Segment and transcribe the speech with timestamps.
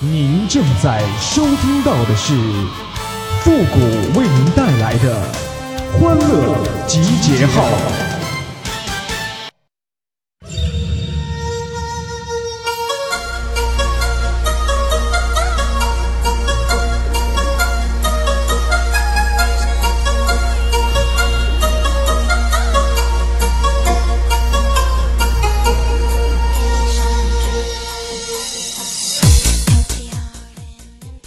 [0.00, 2.34] 您正在收听到的是
[3.42, 5.22] 复古为您带来的
[5.92, 8.13] 欢乐集结号。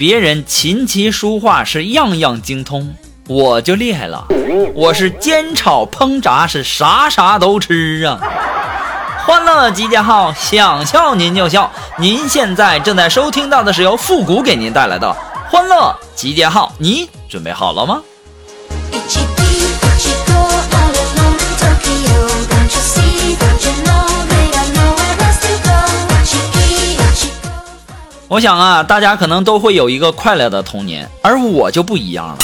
[0.00, 2.94] 别人琴棋书画是样样精通，
[3.28, 4.24] 我就厉害了，
[4.72, 8.18] 我是煎炒烹炸是啥啥都吃啊！
[9.26, 11.70] 欢乐集结号，想笑您就笑。
[11.98, 15.14] 您现在正在收听到的是由复古给您带来的
[15.50, 18.00] 欢乐集结号，你准备好了吗？
[28.30, 32.38] 我想啊，大家可能都会有一个快乐的童年，而我就不一样了。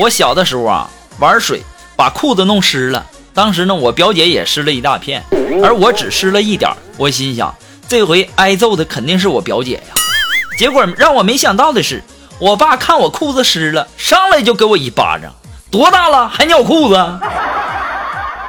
[0.00, 0.88] 我小的时候啊，
[1.18, 1.64] 玩水
[1.96, 5.20] 把裤子弄湿了，当时呢，我表姐也湿了一大片，
[5.64, 6.70] 而我只湿了一点。
[6.96, 7.52] 我心想，
[7.88, 9.94] 这回挨揍的肯定是我表姐呀。
[10.56, 12.00] 结果让我没想到的是，
[12.38, 15.34] 我爸看我裤子湿了，上来就给我一巴掌。
[15.72, 17.18] 多大了还尿裤子？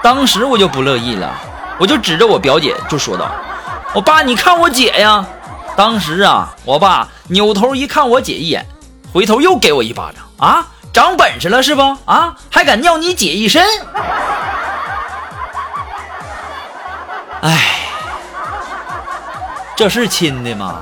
[0.03, 1.33] 当时我就不乐意了，
[1.79, 3.31] 我就指着我表姐就说道
[3.95, 5.25] ：“我爸，你看我姐呀。”
[5.77, 8.65] 当时啊，我爸扭头一看我姐一眼，
[9.13, 10.65] 回头又给我一巴掌啊！
[10.91, 11.83] 长本事了是不？
[12.05, 13.63] 啊，还敢尿你姐一身？
[17.43, 17.85] 哎，
[19.75, 20.81] 这是亲的吗？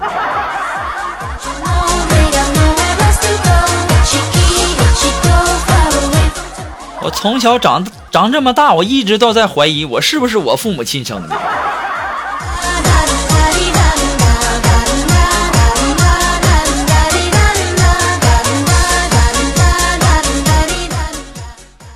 [7.02, 11.36] 我从小长长这么大，我一直都在怀疑我是不是我父母亲生的。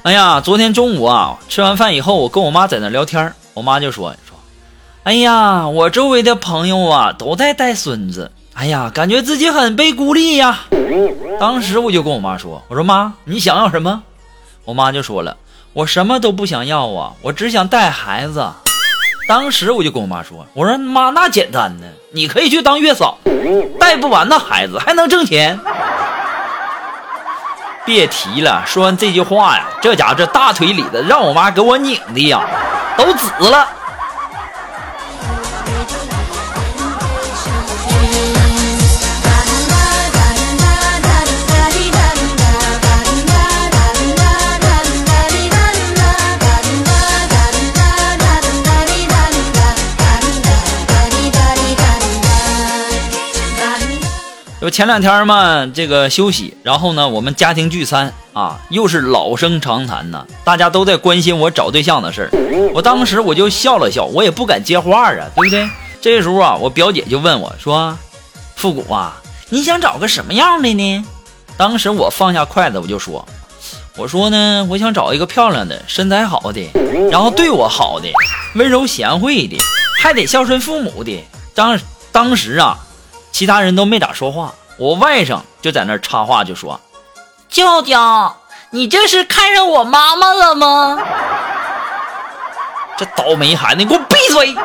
[0.04, 4.38] 哎呀，昨天中午啊，吃完饭以后，我跟我妈在那聊天我妈就说说，
[5.04, 10.62] 哎呀，我周围的朋友啊都在带孙子，哎呀，感觉自己很被孤立呀。
[11.38, 14.02] 当时我就跟我妈说，我说妈，你想要什么？
[14.64, 15.36] 我妈就说了，
[15.74, 18.48] 我什么都不想要啊，我只想带孩子。
[19.28, 23.18] 当时我就跟我妈说，我说妈，那简单呢，你可以去当月嫂，
[23.78, 25.60] 带不完的孩子还能挣钱。
[27.86, 32.42] 别提了，说完这句话呀，这家伙这大腿里的让我妈给我拧的呀，
[32.98, 33.68] 都紫了。
[54.70, 62.72] 前两天嘛，这个休息，然后呢，我们家庭聚餐啊，又是老生常谈呢，大家都在关心我找对象的事儿。
[62.74, 65.70] 我当时我就笑了笑，我也不敢接话啊，对不对？
[66.02, 67.98] 这时候啊，我表姐就问我说
[68.56, 71.06] ：“复古啊，你想找个什么样的呢？”
[71.56, 73.26] 当时我放下筷子，我就说
[73.98, 76.70] ：“我说呢，我想找一个漂亮的，身材好的，
[77.12, 78.08] 然后对我好的，
[78.56, 79.58] 温柔贤惠的，
[80.02, 81.24] 还得孝顺父母的。”
[81.56, 81.80] 当
[82.12, 82.78] 当时啊。
[83.32, 86.80] 其他人都没咋说话，我外甥就在那插话，就说
[87.50, 88.00] ：“舅舅，
[88.70, 90.98] 你这是看上我妈妈了吗？”
[92.96, 94.56] 这倒霉孩子，你给我闭嘴！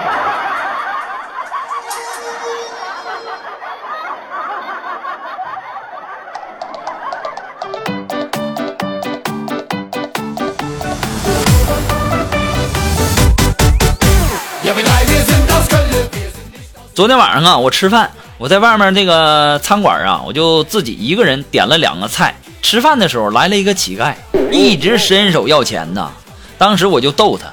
[16.95, 18.09] 昨天晚上啊，我吃饭。
[18.37, 22.35] 我在外面那个餐馆啊，我就自己一个人点了两个菜。
[22.61, 24.15] 吃饭的时候来了一个乞丐，
[24.51, 26.11] 一直伸手要钱呢。
[26.59, 27.47] 当时我就逗他，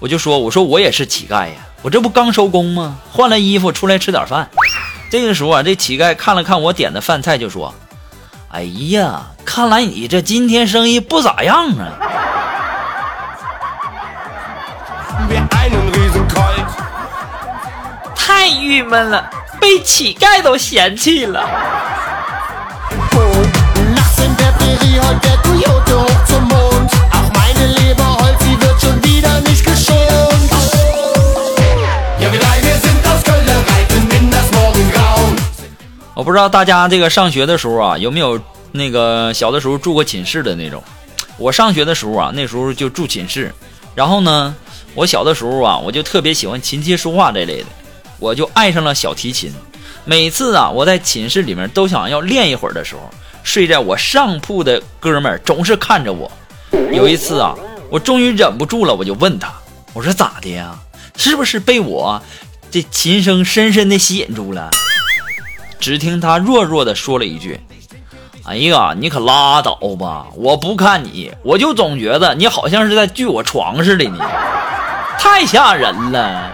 [0.00, 2.96] 我就说：“我说我也是乞丐呀，我这不刚收工吗？
[3.12, 4.48] 换了衣服出来吃点饭。”
[5.10, 7.72] 这个时候啊，这乞丐看了看我点的饭菜，就说
[8.50, 11.92] ：“哎呀，看来你这今天生意不咋样啊。”
[18.16, 19.30] 太郁闷了。
[19.60, 21.44] 被乞丐都嫌弃了。
[36.14, 38.40] 我不知道大家这个上学的时候啊，有没有
[38.72, 40.82] 那个小的时候住过寝室的那种？
[41.36, 43.54] 我上学的时候啊，那时候就住寝室。
[43.94, 44.54] 然后呢，
[44.94, 47.66] 我小的时候啊，我就特别喜欢琴棋书画这类的。
[48.18, 49.52] 我就爱上了小提琴，
[50.04, 53.10] 每次啊，我在寝室里面都想要练一会儿的时候，
[53.42, 56.30] 睡在我上铺的哥们儿总是看着我。
[56.92, 57.54] 有一次啊，
[57.90, 59.52] 我终于忍不住了，我就问他，
[59.92, 60.76] 我说咋的呀？
[61.16, 62.20] 是不是被我
[62.70, 64.70] 这琴声深深的吸引住了？
[65.78, 67.60] 只听他弱弱的说了一句
[68.44, 70.26] ：“哎呀，你可拉倒吧！
[70.34, 74.18] 我不看你，我就总觉得你好像是在锯我床似的你，
[75.18, 76.50] 太吓人了。”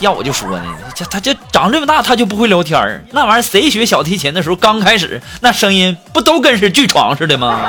[0.00, 3.04] 要我就说呢，这他这长这么大，他就不会聊天儿。
[3.10, 7.60] 那玩意儿谁学小提琴的时候，刚开始那声音不都跟是巨床似的吗？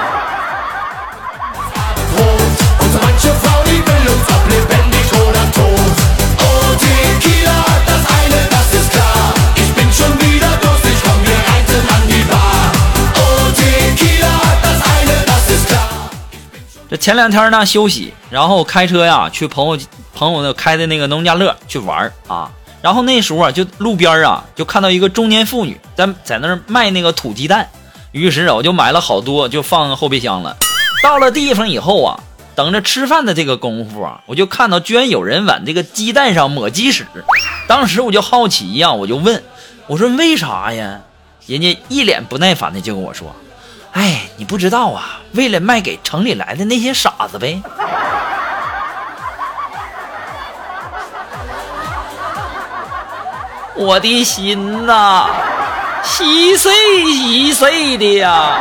[16.90, 19.78] 这前两天呢休息，然后开车呀去朋友
[20.22, 27.68] 朋友的开的那个农家乐去玩啊，然后那时候啊就路边啊就看到一个中年妇女在在那儿卖那个土鸡蛋，
[28.12, 30.56] 于是啊我就买了好多就放后备箱了。
[31.02, 32.20] 到了地方以后啊，
[32.54, 37.08] 等着吃饭的这个功夫啊，我就看到居然有人往这个鸡蛋上抹鸡屎，
[37.68, 39.42] 当时我就好奇呀，我就问
[39.88, 41.02] 我说为啥呀？
[41.48, 43.36] 人家一脸不耐烦的就跟我说。
[43.94, 47.60] 哎，你不知道啊，为了卖给城里来的那些傻子呗。
[53.76, 55.28] 我的心呐，
[56.04, 56.72] 稀碎
[57.14, 58.60] 稀碎的呀。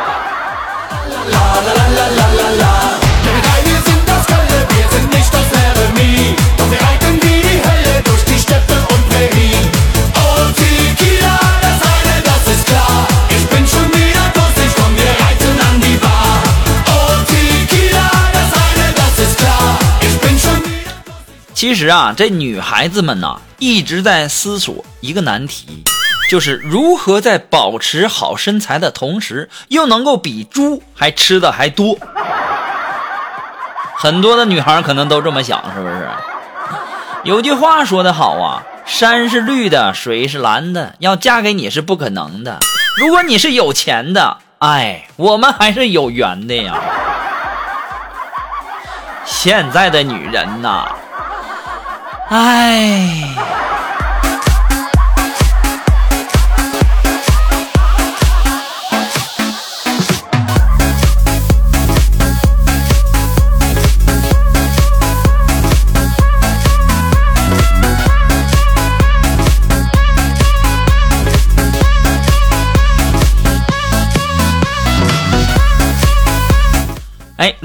[21.60, 25.84] 其实啊，这女孩子们呢一直在思索一个难题，
[26.30, 31.98] 就是如何在保持好身材的同时，又能够比猪还吃的还多。
[33.94, 36.08] 很多的女孩可能都这么想，是不是？
[37.24, 42.58] 有句话说得好啊，山是绿的，水是蓝的，要嫁给你是不可能的。
[42.96, 46.80] 如果你是有钱的，哎，我们还是有缘的呀。
[49.26, 50.90] 现在的女人呐。
[52.32, 53.69] 唉。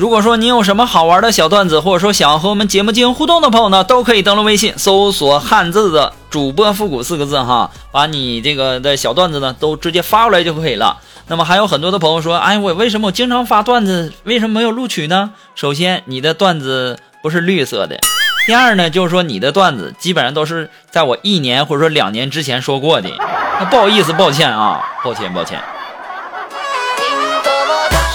[0.05, 10.97] 如果说你有什么好玩的小段子，或者说想要和我们节目进行互动的朋友呢，都可以登录微信搜索汉字的主播复古四个字哈，把你这个的小段子呢都直接发过来就可以了。
[11.27, 15.31] 那么还有很多的朋友说，哎，我为什么我经常发段子，为什么没有录取呢？
[15.55, 17.97] 首先，你的段子不是绿色的；
[18.45, 23.09] 第二呢，就是说你的段子基本上都是在我一年或者说两年之前说过的，
[23.59, 25.59] 那不好意思，抱歉啊，抱歉，抱歉。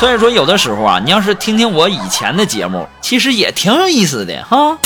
[0.00, 4.78] 所以说，有的时候啊，你要是听听我以前的节目，其实也挺有意思的哈。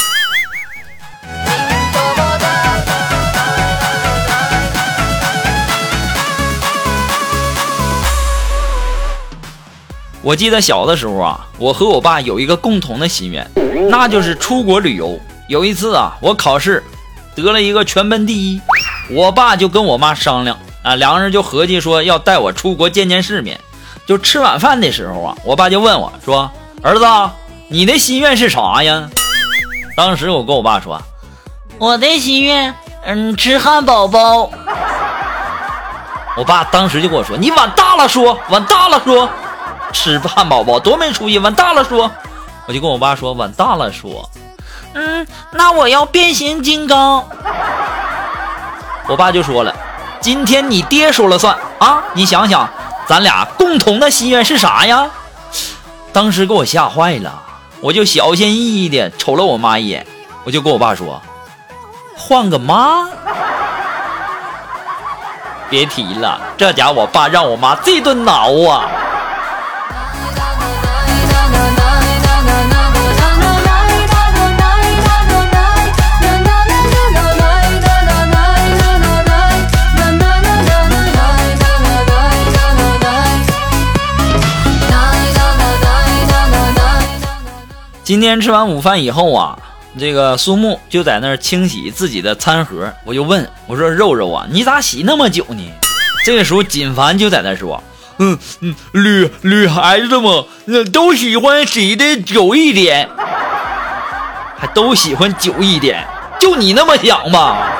[10.20, 13.48] 我记得小的时候啊，我和我爸有一个共同的心愿，
[13.88, 15.16] 那就是出国旅游。
[15.48, 16.82] 有一次啊，我考试
[17.36, 18.60] 得了一个全班第一，
[19.12, 23.60] 我爸就跟我妈商量啊，两个人就合计说要带我出国见见世面。
[24.06, 26.50] 就吃晚饭的时候啊，我爸就问我说
[26.82, 27.06] ：“儿子，
[27.68, 29.08] 你的心愿是啥呀？”
[29.96, 31.00] 当时我跟我爸说
[31.78, 34.50] ：“我的心愿，嗯，吃汉堡包。
[36.36, 39.28] ”我爸当时就跟我说：“你往大了说，往大了说，
[39.92, 42.10] 吃汉堡包多没出息，往大了说。”
[42.66, 44.28] 我就跟我爸说：“往大了说。”
[44.94, 47.24] 嗯，那我要变形金刚。
[49.08, 49.74] 我爸就说了
[50.20, 52.68] ：“今天你爹说了算啊，你想想。”
[53.06, 55.10] 咱俩共同的心愿是啥呀？
[56.12, 57.42] 当时给我吓坏了，
[57.80, 60.06] 我就小心翼翼的瞅了我妈一眼，
[60.44, 61.20] 我就跟我爸说
[62.16, 63.08] ：“换个妈。”
[65.68, 68.88] 别提了，这家我爸让我妈这顿挠啊！
[88.04, 89.58] 今天吃完午饭以后啊，
[89.98, 95.72] 这个苏木就在那儿清洗自己的餐盒，我就问我说：“肉肉啊，你咋洗那么久呢？”
[96.26, 97.82] 这个时候，锦凡就在那说
[98.20, 103.08] ：“嗯嗯，女女孩子嘛，那都喜欢洗的久一点，
[104.58, 106.06] 还都喜欢久一点，
[106.38, 107.70] 就你那么想吧。”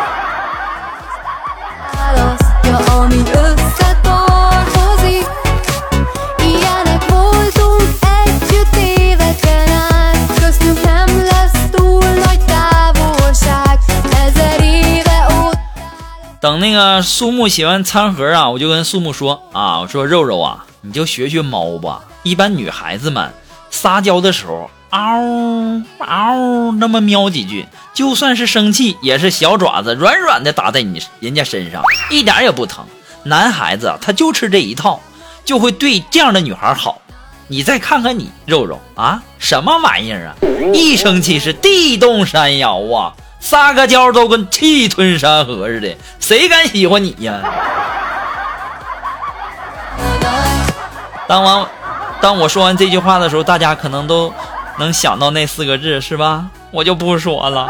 [16.44, 22.02] 等那个苏木洗完餐盒啊，我就跟苏木说啊，我说肉肉啊，你就学学猫吧。
[22.22, 23.32] 一般女孩子们
[23.70, 25.22] 撒娇的时候，嗷
[26.00, 32.84] 嗷那么喵几句，就算是生气，也是小爪子软软的打在你人家身上，一点也不疼。
[33.22, 35.00] 男孩子他就吃这一套，
[35.46, 37.00] 就会对这样的女孩好。
[37.48, 40.36] 你再看看你肉肉啊，什么玩意儿啊？
[40.74, 43.14] 一生气是地动山摇啊！
[43.44, 47.42] 撒个娇都跟气吞山河似的，谁敢喜欢你呀？
[51.28, 51.66] 当完，
[52.22, 54.32] 当我说完这句话的时候，大家可能都
[54.78, 56.46] 能想到那四个字，是吧？
[56.70, 57.68] 我就不说了。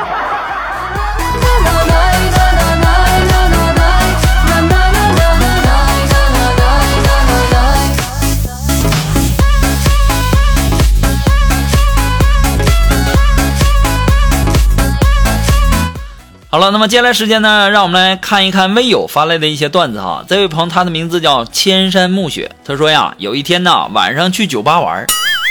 [16.55, 20.25] 好了，那么接下来时间呢，让我们来看一看微友发来的一些段子哈。
[20.29, 25.05] 这位朋友他的名字叫千山暮雪，他说呀，有一天呢晚上去酒吧玩，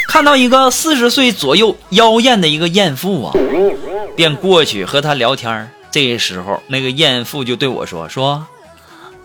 [0.07, 3.33] 看到一个四十岁左右妖艳的一个艳妇啊，
[4.15, 5.69] 便过去和她聊天。
[5.91, 8.45] 这时候那个艳妇就对我说说，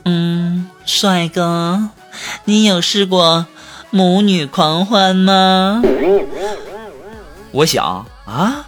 [0.05, 1.91] 嗯，帅哥，
[2.47, 3.47] 你有试过
[3.91, 5.81] 母女狂欢吗？
[7.53, 8.67] 我想啊，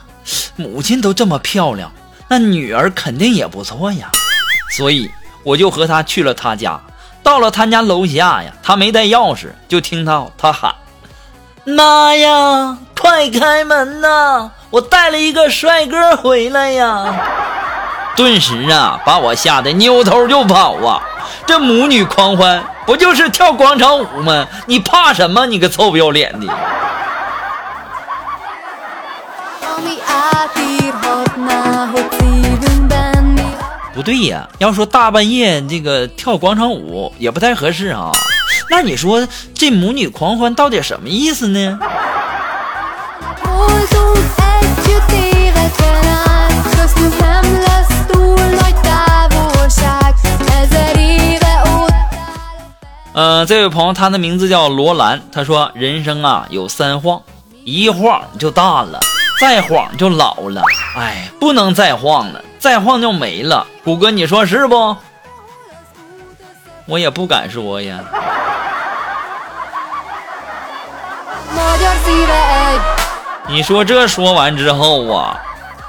[0.55, 1.91] 母亲都这么漂亮。
[2.33, 4.09] 那女儿肯定也不错呀，
[4.71, 5.11] 所以
[5.43, 6.81] 我就和他去了他家。
[7.25, 10.73] 到了他家楼下呀，他没带钥匙，就听到他喊
[11.67, 14.53] ：“妈呀，快开门呐！
[14.71, 17.17] 我带了一个帅哥回来呀！”
[18.15, 21.03] 顿时啊，把我吓得扭头就跑啊！
[21.47, 24.47] 这母女狂欢不就是跳广场舞吗？
[24.67, 25.47] 你怕什么？
[25.47, 26.47] 你个臭不要脸的！
[34.01, 38.11] 不对呀，要说大半夜这个跳广场舞也不太合适啊。
[38.71, 41.79] 那你说这母女狂欢到底什么意思呢
[43.45, 50.15] ？Voltunk együtt éveken át Köztünk nem lesz túl nagy távolság
[50.49, 51.93] Ezer éve ott
[53.13, 57.21] 呃，这位朋友他的名字叫罗兰，他说人生啊有三晃，
[57.65, 58.99] 一晃就大了，
[59.39, 60.63] 再晃就老了，
[60.97, 63.67] 哎，不能再晃了，再晃就没了。
[63.83, 64.97] 谷哥，你说是不？
[66.87, 67.99] 我也不敢说呀。
[73.47, 75.37] 你说这说完之后啊，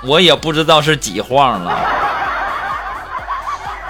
[0.04, 1.72] 我也不知道是几晃了。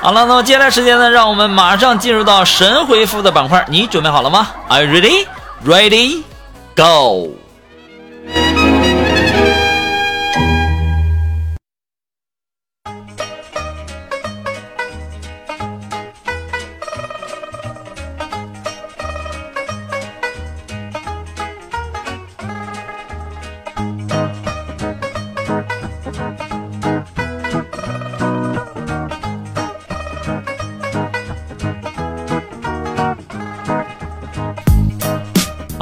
[0.01, 5.27] 好了，那么接下来时间呢，让我们马上进入到神回复的板块，你准备好了吗？Are you ready?
[5.63, 6.23] Ready?
[6.75, 7.29] Go!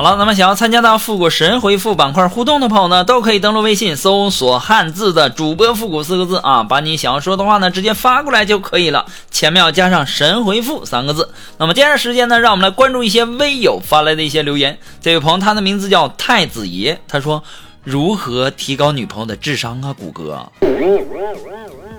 [0.09, 11.29] 好，那么想要参加到复古神回复板块互动的朋友呢，都可以登录微信搜索汉字的主播复古四个字啊，把你想要说的话呢直接发过来就可以了，前面要加上神回复三个字。
[11.59, 14.79] 那么接下来时间呢，让我们来关注一些微友发来的一些留言。
[14.99, 17.43] 这位朋友他的名字叫太子爷，他说
[17.83, 19.93] 如何提高女朋友的智商啊？
[19.93, 20.43] 谷歌，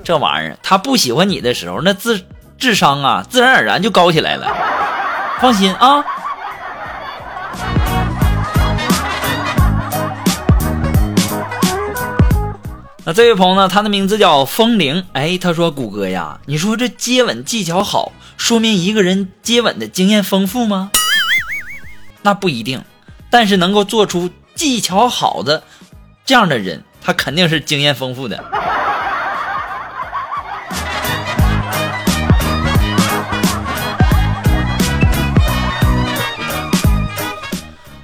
[0.02, 2.20] 这玩意儿他不喜欢你的时候，那智
[2.58, 4.52] 智商啊自然而然就高起来了。
[5.40, 6.04] 放心啊。
[13.12, 13.68] 这位朋友呢？
[13.68, 15.04] 他的名字叫风铃。
[15.12, 20.90] 哎，他说：“谷歌呀，你说这接吻技巧好，说明一个人接吻的经验丰富吗？
[22.22, 22.84] 那不一定，
[23.30, 25.62] 但是能够做出技巧好的
[26.24, 28.44] 这样的人，他肯定是经验丰富的。”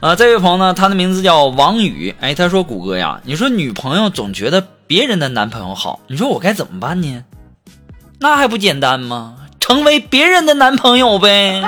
[0.06, 2.14] 啊，这位朋友呢，他的名字叫王宇。
[2.20, 7.24] 哎，他说：“谷歌呀，你说女朋友总觉得别人的男朋友好，你说我该怎么办呢？
[8.20, 9.34] 那还不简单吗？
[9.58, 11.60] 成为别人的男朋友呗。”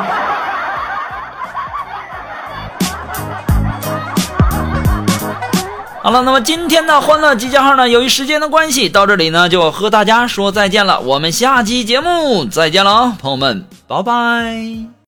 [6.00, 11.00] 好了，那么今天的欢乐集结号呢，由于时间的关系，到这里呢就和大家说再见了。
[11.00, 14.88] 我们下期节目再见了啊，朋友们，拜拜。